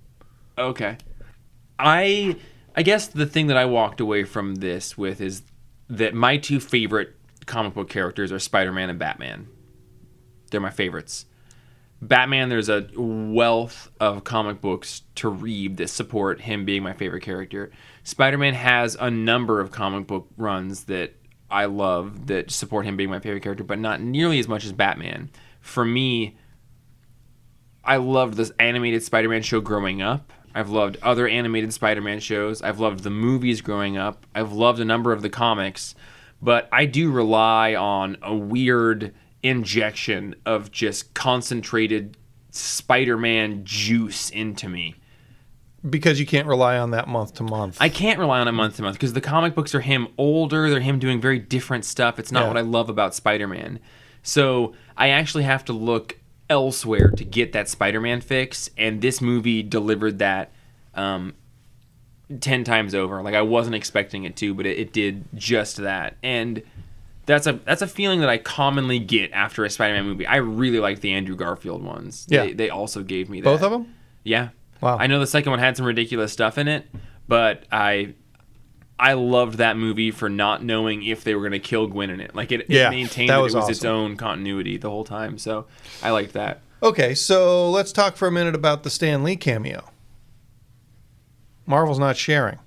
[0.59, 0.99] Okay.
[1.79, 2.37] I
[2.77, 5.41] I guess the thing that I walked away from this with is
[5.89, 7.15] that my two favorite
[7.49, 9.49] comic book characters are Spider-Man and Batman.
[10.51, 11.27] They're my favorites.
[12.01, 17.25] Batman, there's a wealth of comic books to read that support him being my favorite
[17.25, 17.73] character.
[18.05, 21.17] Spider-Man has a number of comic book runs that
[21.51, 24.73] I love that support him being my favorite character, but not nearly as much as
[24.73, 25.31] Batman.
[25.61, 26.37] For me,
[27.83, 30.33] I loved this animated Spider-Man show growing up.
[30.55, 32.63] I've loved other animated Spider-Man shows.
[32.63, 34.27] I've loved the movies growing up.
[34.35, 35.95] I've loved a number of the comics,
[36.41, 42.17] but I do rely on a weird injection of just concentrated
[42.51, 44.95] Spider-Man juice into me.
[45.89, 47.79] Because you can't rely on that month to month.
[47.81, 50.69] I can't rely on it month to month because the comic books are him older.
[50.71, 52.19] They're him doing very different stuff.
[52.19, 52.49] It's not Yeah.
[52.49, 53.79] what I love about Spider Man.
[54.25, 56.19] So I actually have to look
[56.51, 58.69] elsewhere to get that Spider Man fix.
[58.77, 60.53] And this movie delivered that
[60.95, 61.35] um,
[62.41, 63.23] 10 times over.
[63.23, 66.17] Like I wasn't expecting it to, but it, it did just that.
[66.23, 66.63] And
[67.27, 70.27] that's a that's a feeling that I commonly get after a Spider-Man movie.
[70.27, 72.27] I really like the Andrew Garfield ones.
[72.29, 72.47] Yeah.
[72.47, 73.45] They, they also gave me that.
[73.45, 73.95] Both of them?
[74.25, 74.51] Yeah.
[74.81, 74.97] Wow.
[74.99, 76.87] I know the second one had some ridiculous stuff in it,
[77.27, 78.15] but I
[78.99, 82.21] I loved that movie for not knowing if they were going to kill Gwen in
[82.21, 82.35] it.
[82.35, 85.05] Like it, Yeah, it maintained that that, was it was its own continuity the whole
[85.05, 85.39] time.
[85.39, 85.67] So
[86.03, 86.61] I liked that.
[86.83, 89.85] Okay, so let's talk for a minute about the Stan Lee cameo.
[91.69, 92.59] Marvel's not sharing.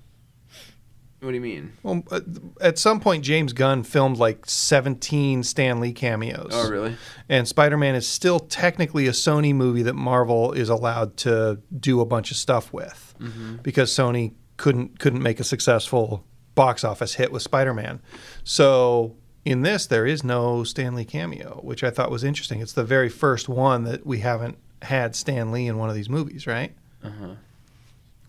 [1.20, 1.72] What do you mean?
[1.84, 2.20] Well, uh,
[2.60, 6.50] at some point, James Gunn filmed like 17 Stan Lee cameos.
[6.52, 6.96] Oh, really?
[7.28, 12.00] And Spider Man is still technically a Sony movie that Marvel is allowed to do
[12.00, 13.56] a bunch of stuff with Mm-hmm.
[13.62, 16.24] because Sony couldn't couldn't make a successful
[16.56, 18.00] box office hit with Spider Man.
[18.42, 22.60] So in this, there is no Stan Lee cameo, which I thought was interesting.
[22.60, 26.08] It's the very first one that we haven't had Stan Lee in one of these
[26.08, 26.74] movies, right?
[27.04, 27.34] Uh-huh.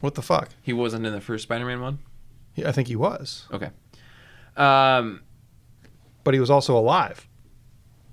[0.04, 0.50] What the fuck?
[0.62, 2.00] He wasn't in the first Spider-Man one.
[2.56, 3.70] Yeah, I think he was, Okay.
[4.58, 5.22] Um.
[6.26, 7.26] but he was also alive.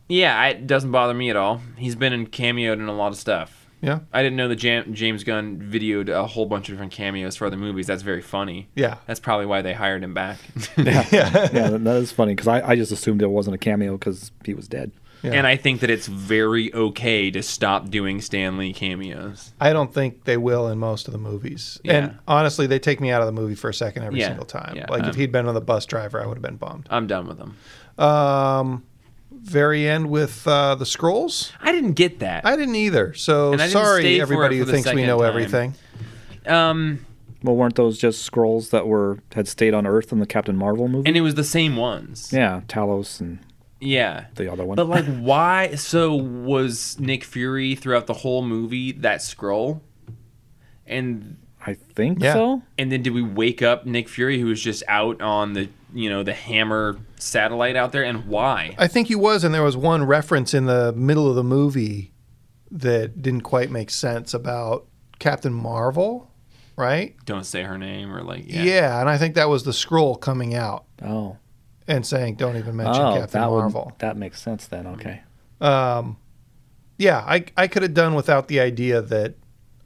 [0.08, 1.60] Yeah, it doesn't bother me at all.
[1.76, 3.66] He's been in cameoed in a lot of stuff.
[3.82, 7.34] Yeah, I didn't know that Jam- James Gunn videoed a whole bunch of different cameos
[7.34, 7.88] for other movies.
[7.88, 8.68] That's very funny.
[8.76, 10.38] yeah, That's probably why they hired him back.
[10.76, 11.04] yeah.
[11.12, 11.28] yeah,
[11.70, 14.54] that that is funny because I, I just assumed it wasn't a cameo because he
[14.54, 14.92] was dead.
[15.22, 15.32] Yeah.
[15.32, 19.52] And I think that it's very okay to stop doing Stan Lee cameos.
[19.60, 21.78] I don't think they will in most of the movies.
[21.84, 21.92] Yeah.
[21.94, 24.46] And honestly, they take me out of the movie for a second every Yeah, single
[24.46, 24.74] time.
[24.76, 26.86] yeah, like if um, he'd been on the bus driver, I would have been bummed.
[26.90, 27.56] I'm done with them.
[27.98, 28.84] Um,
[29.30, 31.52] very end with uh, the scrolls.
[31.60, 32.44] I didn't get that.
[32.46, 33.12] I didn't either.
[33.14, 35.28] So didn't sorry, everybody who thinks we know time.
[35.28, 35.74] everything.
[36.46, 37.04] um,
[37.42, 40.88] Well, weren't those just scrolls that were had stayed on Earth in the Captain Marvel
[40.88, 41.08] movie?
[41.08, 42.32] and it was the same ones.
[42.32, 43.38] yeah, Talos and
[43.80, 44.26] Yeah.
[44.34, 44.76] the other one.
[44.76, 45.74] But like, why?
[45.76, 49.82] So was Nick Fury throughout the whole movie that scroll?
[50.86, 52.32] And I think Yeah.
[52.34, 52.62] so.
[52.78, 56.08] and then did we wake up Nick Fury who was just out on the you
[56.08, 58.02] know the Hammer satellite out there?
[58.04, 58.74] And why?
[58.78, 62.12] I think he was, and there was one reference in the middle of the movie
[62.70, 64.86] that didn't quite make sense about
[65.18, 66.30] Captain Marvel,
[66.76, 67.14] right?
[67.24, 68.62] Don't say her name or like yeah.
[68.62, 71.36] Yeah, and I think that was the scroll coming out Oh,
[71.88, 74.86] and saying, "Don't even mention oh, Captain that Marvel." Would, that makes sense then.
[74.86, 75.22] Okay.
[75.60, 76.16] Um,
[76.98, 79.34] yeah, I I could have done without the idea that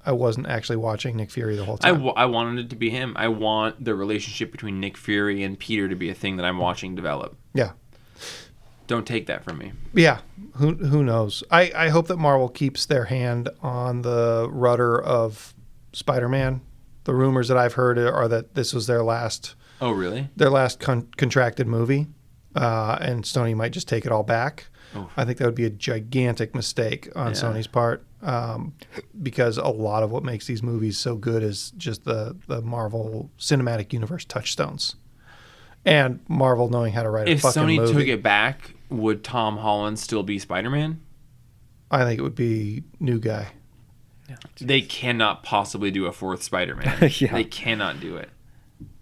[0.06, 1.94] I wasn't actually watching Nick Fury the whole time.
[1.94, 3.14] w- I wanted it to be him.
[3.16, 6.58] I want the relationship between Nick Fury and Peter to be a thing that I'm
[6.58, 7.36] watching develop.
[7.54, 7.70] yeah,
[8.86, 9.72] Don't take that from me.
[9.94, 10.18] yeah.
[10.56, 11.42] Who who knows?
[11.50, 15.54] I I hope that Marvel keeps their hand on the rudder of
[15.92, 16.60] Spider-Man.
[17.04, 19.54] The rumors that I've heard are that this was their last
[19.84, 20.28] Oh, really?
[20.36, 22.06] their last con- contracted movie,
[22.56, 24.66] uh, and Sony might just take it all back.
[25.16, 27.32] I think that would be a gigantic mistake on Yeah.
[27.32, 28.74] Sony's part, um,
[29.22, 33.30] because a lot of what makes these movies so good is just the the Marvel
[33.38, 34.94] Cinematic Universe touchstones,
[35.84, 37.92] and Marvel knowing how to write a If fucking Sony movie.
[37.92, 41.00] took it back, would Tom Holland still be Spider Man?
[41.90, 43.48] I think it would be new guy.
[44.60, 47.10] They cannot possibly do a fourth Spider Man.
[47.18, 47.32] Yeah.
[47.32, 48.30] They cannot do it.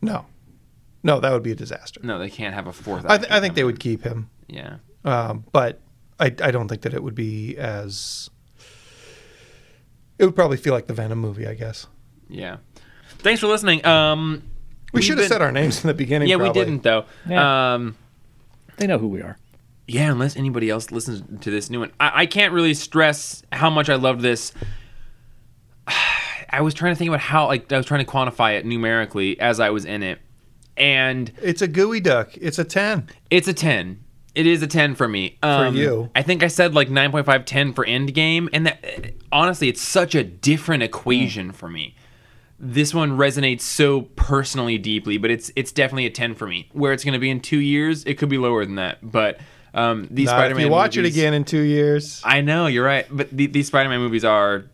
[0.01, 0.25] No,
[1.03, 2.01] no, that would be a disaster.
[2.03, 3.05] No, they can't have a fourth.
[3.09, 4.77] I, th- I think they would keep him, Yeah.
[5.05, 5.81] um, but
[6.21, 8.31] I, I don't think that it would be as.
[10.19, 11.87] It would probably feel like the Venom movie, I guess.
[12.29, 12.59] Yeah.
[13.19, 13.85] Thanks for listening.
[13.85, 14.43] Um,
[14.93, 16.29] We should have been- said our names in the beginning.
[16.29, 16.61] Yeah, probably.
[16.61, 17.05] we didn't though.
[17.29, 17.75] Yeah.
[17.75, 17.97] Um,
[18.77, 19.37] They know who we are.
[19.89, 21.91] yeah, unless anybody else listens to this new one.
[21.99, 24.53] I, I can't really stress how much I loved this.
[26.51, 29.41] I was trying to think about how, like, I was trying to quantify it numerically
[29.41, 30.21] as I was in it.
[30.77, 32.37] And It's a gooey duck.
[32.37, 33.09] It's a 10.
[33.31, 34.03] it's a 10.
[34.35, 35.37] It is a 10 for me.
[35.43, 36.11] Um, you.
[36.15, 38.49] I think I said like 9.5, 10 for Endgame.
[38.53, 41.95] And that, honestly, it's such a different equation for me.
[42.59, 46.69] This one resonates so personally deeply, but it's it's definitely a 10 for me.
[46.73, 48.99] Where it's going to be in two years, it could be lower than that.
[49.03, 49.41] But
[49.75, 52.23] um, these Not Spider-Man if you watch movies, it again in two years.
[52.25, 54.65] I know you're right, but the, these Spider-Man movies are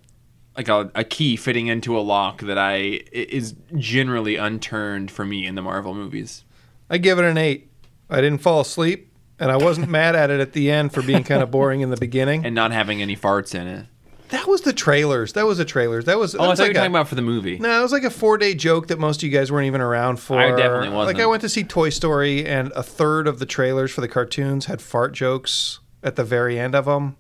[0.59, 5.25] like a, a key fitting into a lock that I i- is generally unturned for
[5.25, 6.45] me in the Marvel movies.
[6.91, 7.71] I give it an 8.
[8.11, 11.23] I didn't fall asleep, and I wasn't mad at it at the end for being
[11.25, 12.45] kind of boring in the beginning.
[12.45, 13.87] and not having any farts in it.
[14.31, 15.33] that was the trailers.
[15.35, 16.07] That was the trailers.
[16.07, 17.23] That was, that Oh, I was thought you like were a- talking about for the
[17.23, 17.59] movie.
[17.59, 19.81] No, it was like a four day joke that most of you guys weren't even
[19.81, 20.39] around for.
[20.39, 21.17] I definitely wasn't.
[21.17, 24.09] Like I went to see Toy Story, and a third of the trailers for the
[24.09, 27.17] cartoons had fart jokes at the very end of them.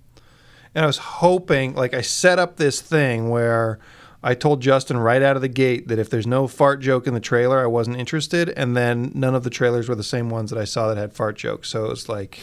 [0.74, 3.78] And I was hoping, like, I set up this thing where
[4.22, 7.14] I told Justin right out of the gate that if there's no fart joke in
[7.14, 8.50] the trailer, I wasn't interested.
[8.50, 11.12] And then none of the trailers were the same ones that I saw that had
[11.12, 11.68] fart jokes.
[11.68, 12.38] So it was like,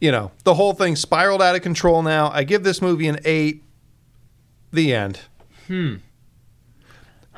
[0.00, 2.30] you know, the whole thing spiraled out of control now.
[2.32, 3.62] I give this movie an eight.
[4.72, 5.20] The end.
[5.66, 5.96] Hmm.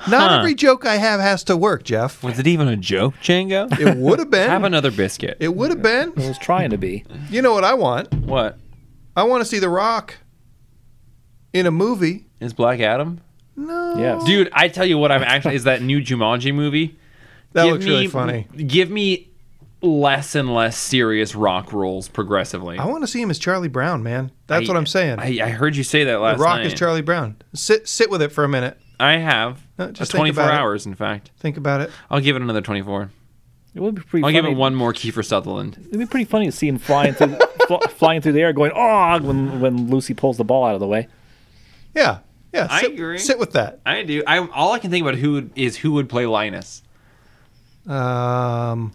[0.09, 0.39] Not Huh.
[0.41, 2.23] every joke I have has to work, Jeff.
[2.25, 3.71] Was it even a joke, Django?
[3.79, 4.49] It would have been.
[4.51, 5.37] Have another biscuit.
[5.39, 6.09] It would have been.
[6.11, 7.05] It was trying to be.
[7.31, 8.13] You know what I want?
[8.15, 8.59] what
[9.17, 10.17] I want to see The Rock
[11.53, 12.27] in a movie.
[12.41, 13.21] is Black Adam?
[13.57, 13.97] No.
[13.99, 14.25] Yes.
[14.25, 16.97] Dude, I tell you what, I'm actually is that new Jumanji movie.
[17.53, 18.47] That Give looks really me- funny.
[18.67, 19.29] Give me
[19.83, 22.79] less and less serious rock roles progressively.
[22.79, 24.31] I want to see him as Charlie Brown, man.
[24.47, 25.19] That's I- what I'm saying.
[25.19, 26.39] I, I heard you say that last.
[26.39, 26.67] the Rock night.
[26.67, 27.37] is Charlie Brown.
[27.55, 28.79] Sit sit with it for a minute.
[28.99, 29.61] I have.
[29.79, 30.59] No, just think 24 about it.
[30.59, 31.33] hours, in fact.
[31.39, 31.91] Think about it.
[32.09, 33.11] I'll give it another 24.
[33.75, 34.35] It would be pretty I'll funny.
[34.43, 35.79] give it one more Kiefer Sutherland.
[35.89, 38.73] It'd be pretty funny to see him flying through, fl- flying through the air, going
[38.75, 41.09] "oh" when when Lucy pulls the ball out of the way.
[41.95, 42.19] Yeah.
[42.53, 42.67] Yeah.
[42.71, 43.19] I Sit, agree.
[43.19, 43.81] Sit with that.
[43.87, 44.23] I do.
[44.27, 46.83] I all I can think about who would, is who would play Linus.
[47.87, 48.93] Um,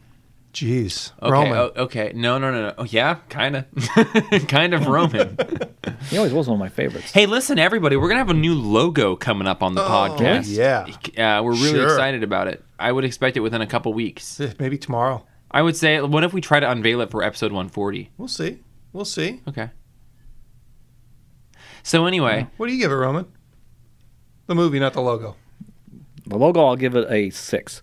[0.53, 1.11] jeez.
[1.21, 1.31] Okay.
[1.31, 1.57] Roman.
[1.57, 2.11] oh, okay.
[2.15, 2.73] No, no, no, no.
[2.77, 3.65] Oh, yeah, kind of,
[4.47, 5.37] kind of Roman.
[6.09, 7.11] He always was one of my favorites.
[7.11, 7.97] hey, listen, everybody.
[7.97, 10.45] We're gonna have a new logo coming up on the podcast.
[10.47, 11.39] yeah.
[11.39, 11.85] Uh, we're really Sure.
[11.87, 12.63] excited about it.
[12.79, 14.39] I would expect it within a couple weeks.
[14.59, 15.25] Maybe tomorrow.
[15.49, 18.11] I would say, what if we try to unveil it for episode 140?
[18.17, 18.59] We'll see.
[18.93, 19.41] We'll see.
[19.47, 19.69] Okay.
[21.83, 23.25] So anyway, What do you give it, Roman?
[24.47, 25.35] The movie, not the logo.
[26.25, 27.81] The logo, I'll give it a six.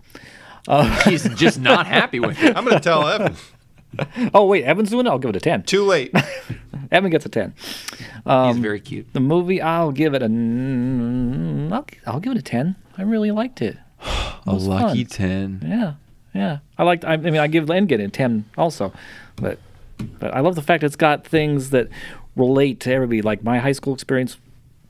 [0.68, 2.56] Uh, he's just not happy with it.
[2.56, 3.36] I'm going to tell Evan.
[4.34, 5.08] Oh wait, Evan's doing it.
[5.08, 5.62] I'll give it a ten.
[5.62, 6.12] Too late.
[6.90, 7.54] Evan gets a ten.
[7.56, 9.12] he's um, very cute.
[9.12, 10.26] The movie, I'll give it a.
[11.72, 12.74] I'll, I'll give it a ten.
[12.98, 13.76] I really liked it.
[14.46, 15.16] A lucky fun.
[15.16, 15.64] ten.
[15.66, 15.94] Yeah,
[16.34, 16.58] yeah.
[16.76, 17.04] I liked.
[17.04, 18.92] I, I mean, I give Endgame a ten also,
[19.36, 19.58] but
[20.18, 21.88] but I love the fact it's got things that
[22.36, 23.22] relate to everybody.
[23.22, 24.36] Like my high school experience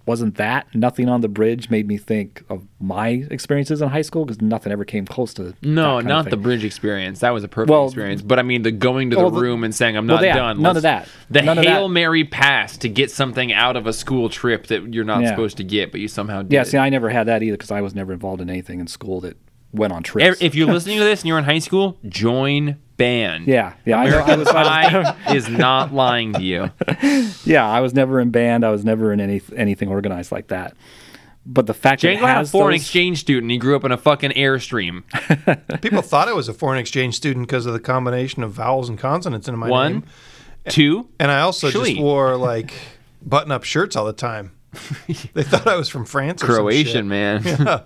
[0.06, 0.66] wasn't that.
[0.74, 4.70] Nothing on the bridge made me think of my experiences in high school because nothing
[4.72, 5.54] ever came close to.
[5.62, 7.20] No, that kind of not the bridge experience.
[7.20, 8.20] That was a perfect Well, experience.
[8.22, 10.24] But I mean, the going to the well, the- room and saying, "I'm well, not
[10.24, 11.08] yeah, done." none of that.
[11.30, 15.04] The None hail mary pass to get something out of a school trip that you're
[15.04, 15.30] not Yeah.
[15.30, 16.52] supposed to get, but you somehow did.
[16.52, 18.86] Yeah, see, I never had that either because I was never involved in anything in
[18.86, 19.36] school that
[19.72, 20.40] went on trips.
[20.40, 23.46] If you're listening to this and you're in high school, join band.
[23.48, 26.70] yeah, yeah, I, know, I was, I I is not lying to you.
[27.44, 28.64] yeah, I was never in band.
[28.64, 30.74] I was never in any anything organized like that.
[31.46, 33.52] But the fact that it Django had a foreign those- exchange student.
[33.52, 35.02] He grew up in a fucking airstream.
[35.82, 38.98] People thought I was a foreign exchange student because of the combination of vowels and
[38.98, 40.04] consonants in my One, name.
[40.70, 41.08] two.
[41.20, 41.88] And I also Shli.
[41.90, 42.72] just wore like
[43.20, 44.52] button-up shirts all the time.
[45.34, 47.04] they thought I was from France or some Croatian shit.
[47.04, 47.82] man.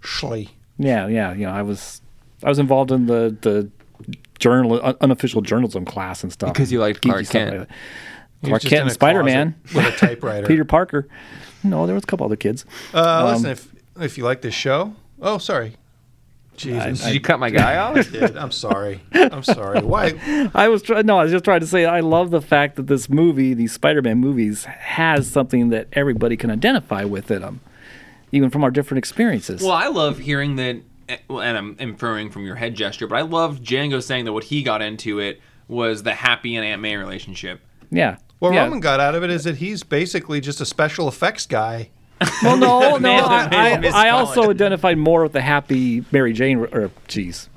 [0.00, 0.50] Schley.
[0.78, 2.00] Yeah, yeah, you know, I was
[2.44, 3.70] I was involved in the the
[4.38, 6.52] journal un- unofficial journalism class and stuff.
[6.52, 7.58] Because you liked Geeky Clark stuff Kent.
[7.58, 7.76] like that.
[8.40, 10.46] He was Clark just Kent and Spider Man, with a typewriter.
[10.48, 11.08] Peter Parker.
[11.64, 12.64] No, there was a couple other kids.
[12.94, 13.68] Uh, listen, if
[14.00, 15.74] if you like this show, oh sorry,
[16.58, 17.96] Jesus, Did you cut my guy off?
[17.96, 18.36] I did.
[18.36, 19.00] I'm sorry.
[19.12, 19.80] I'm sorry.
[19.80, 20.50] Why?
[20.54, 21.06] I was trying.
[21.06, 23.72] No, I was just trying to say I love the fact that this movie, these
[23.72, 27.60] Spider-Man movies, has something that everybody can identify with in them,
[28.32, 29.62] even from our different experiences.
[29.62, 30.82] Well, I love hearing that,
[31.28, 34.44] well, and I'm inferring from your head gesture, but I love Django saying that what
[34.44, 37.60] he got into it was the happy and Aunt May relationship.
[37.90, 38.16] yeah.
[38.38, 38.62] What yeah.
[38.62, 41.90] Roman got out of it is that he's basically just a special effects guy.
[42.40, 43.10] Well, no, no.
[43.10, 47.48] I, I, I also identified more with the happy Mary Jane, or geez,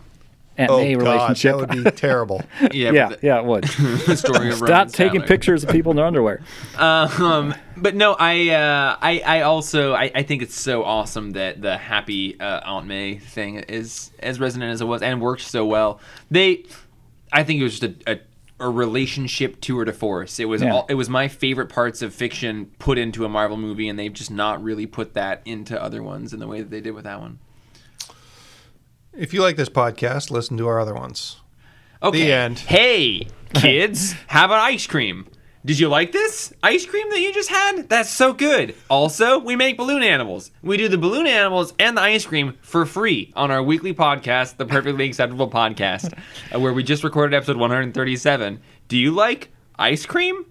[0.57, 1.57] Aunt Oh May God, relationship.
[1.57, 2.41] that would be terrible.
[2.73, 3.63] Yeah, yeah, but yeah, it would.
[3.63, 5.27] the, the story of Stop Roman taking Sadler.
[5.27, 6.41] pictures of people in their underwear.
[6.77, 11.61] Um, but no, I, uh, I, I also, I, I think it's so awesome that
[11.61, 15.65] the happy uh, Aunt May thing is as resonant as it was and worked so
[15.65, 15.99] well.
[16.29, 16.65] They,
[17.31, 18.19] I think it was just a, a,
[18.59, 20.39] a relationship tour de force.
[20.39, 20.73] It was Yeah.
[20.73, 24.13] all, it was my favorite parts of fiction put into a Marvel movie, and they've
[24.13, 27.05] just not really put that into other ones in the way that they did with
[27.05, 27.39] that one.
[29.13, 31.41] If you like this podcast, listen to our other ones.
[32.01, 32.21] Okay.
[32.23, 32.59] The end.
[32.59, 35.27] Hey, kids, have an ice cream.
[35.65, 37.89] Did you like this ice cream that you just had?
[37.89, 38.73] That's so good.
[38.89, 40.49] Also, we make balloon animals.
[40.63, 44.55] We do the balloon animals and the ice cream for free on our weekly podcast,
[44.55, 46.17] the Perfectly Acceptable Podcast,
[46.55, 48.61] uh, where we just recorded episode 137.
[48.87, 50.45] Do you like ice cream?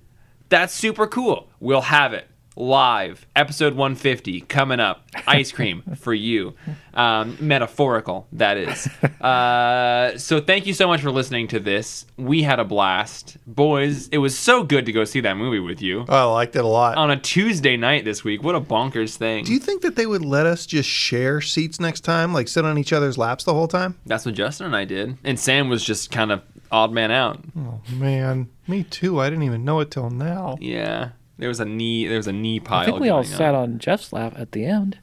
[0.51, 1.49] That's super cool.
[1.61, 3.27] We'll have it live.
[3.37, 5.07] Episode 150 coming up.
[5.27, 6.55] Ice cream for you.
[6.95, 8.89] Um, metaphorical, that is.
[9.21, 12.07] Uh, so thank you so much for listening to this.
[12.17, 13.37] We had a blast.
[13.47, 16.05] Boys, it was so good to go see that movie with you.
[16.09, 16.97] Oh, I liked it a lot.
[16.97, 18.43] On a Tuesday night this week.
[18.43, 19.45] What a bonkers thing.
[19.45, 22.65] Do you think that they would let us just share seats next time, like sit
[22.65, 23.99] on each other's laps the whole time?
[24.07, 25.19] That's what Justin and I did.
[25.23, 26.43] And Sam was just kind of
[26.73, 27.41] odd man out.
[27.59, 29.21] Oh man, me too.
[29.21, 30.57] I didn't even know it till now.
[30.61, 31.11] Yeah.
[31.41, 32.83] There was a knee there was a knee pile.
[32.83, 33.63] I think we all going sat on.
[33.63, 34.99] on Jeff's lap at the end.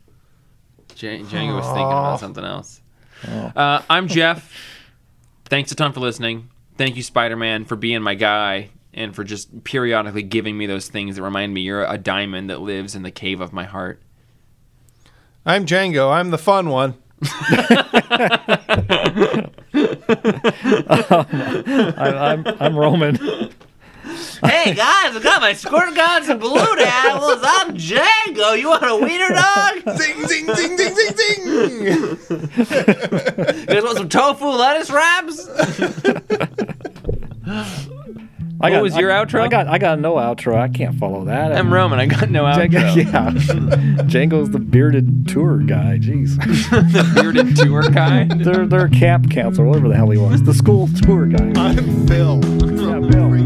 [0.94, 2.80] J- Django was thinking about something else.
[3.28, 4.54] Uh, I'm Jeff.
[5.46, 6.50] Thanks a ton for listening.
[6.78, 10.90] Thank you, Spider Man, for being my guy and for just periodically giving me those
[10.90, 14.00] things that remind me you're a diamond that lives in the cave of my heart.
[15.44, 16.12] I'm Django.
[16.12, 16.94] I'm the fun one.
[21.98, 23.18] I, I'm I'm Roman.
[24.46, 27.40] hey guys, I got my squirt guns and balloon animals.
[27.44, 28.58] I'm Django.
[28.60, 29.82] You want a wiener dog?
[29.98, 31.48] Zing, zing, zing, zing, zing, zing.
[31.48, 32.18] You
[33.66, 35.48] guys want some tofu lettuce wraps?
[38.60, 39.42] I What was your I, outro?
[39.42, 40.58] I got I got no outro.
[40.58, 41.52] I can't follow that.
[41.54, 42.00] I'm Roman.
[42.00, 42.96] I got no Django, outro.
[42.98, 43.30] yeah.
[44.04, 46.00] Django's the bearded tour guy.
[46.00, 46.38] Jeez.
[46.92, 48.24] the bearded tour guy.
[48.24, 50.42] they're they're camp counselor, whatever the hell he was.
[50.42, 51.52] The school tour guy.
[51.56, 52.40] I'm Phil.
[52.44, 53.37] Yeah, Bill.